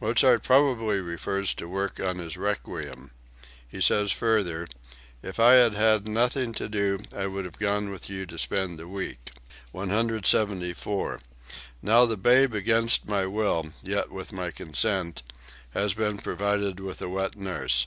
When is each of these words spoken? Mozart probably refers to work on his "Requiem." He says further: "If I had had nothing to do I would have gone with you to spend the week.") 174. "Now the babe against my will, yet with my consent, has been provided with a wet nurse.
Mozart 0.00 0.42
probably 0.42 0.98
refers 0.98 1.52
to 1.52 1.68
work 1.68 2.00
on 2.00 2.16
his 2.16 2.38
"Requiem." 2.38 3.10
He 3.68 3.82
says 3.82 4.12
further: 4.12 4.66
"If 5.22 5.38
I 5.38 5.56
had 5.56 5.74
had 5.74 6.08
nothing 6.08 6.54
to 6.54 6.70
do 6.70 7.00
I 7.14 7.26
would 7.26 7.44
have 7.44 7.58
gone 7.58 7.90
with 7.90 8.08
you 8.08 8.24
to 8.24 8.38
spend 8.38 8.78
the 8.78 8.88
week.") 8.88 9.30
174. 9.72 11.20
"Now 11.82 12.06
the 12.06 12.16
babe 12.16 12.54
against 12.54 13.06
my 13.08 13.26
will, 13.26 13.74
yet 13.82 14.10
with 14.10 14.32
my 14.32 14.50
consent, 14.50 15.22
has 15.74 15.92
been 15.92 16.16
provided 16.16 16.80
with 16.80 17.02
a 17.02 17.08
wet 17.10 17.36
nurse. 17.36 17.86